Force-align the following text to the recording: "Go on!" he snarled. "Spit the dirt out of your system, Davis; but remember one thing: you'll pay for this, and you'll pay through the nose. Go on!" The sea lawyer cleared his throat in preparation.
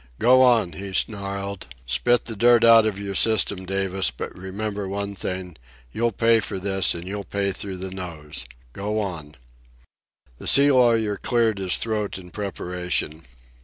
"Go 0.17 0.41
on!" 0.41 0.71
he 0.71 0.93
snarled. 0.93 1.67
"Spit 1.85 2.25
the 2.25 2.35
dirt 2.35 2.63
out 2.63 2.87
of 2.87 2.97
your 2.97 3.13
system, 3.13 3.67
Davis; 3.67 4.09
but 4.09 4.35
remember 4.35 4.87
one 4.89 5.13
thing: 5.13 5.57
you'll 5.91 6.11
pay 6.11 6.39
for 6.39 6.57
this, 6.59 6.95
and 6.95 7.07
you'll 7.07 7.23
pay 7.23 7.51
through 7.51 7.77
the 7.77 7.91
nose. 7.91 8.45
Go 8.73 8.97
on!" 8.97 9.35
The 10.39 10.47
sea 10.47 10.71
lawyer 10.71 11.17
cleared 11.17 11.59
his 11.59 11.75
throat 11.77 12.17
in 12.17 12.31
preparation. 12.31 13.27